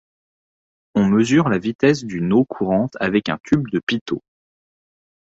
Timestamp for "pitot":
3.77-4.23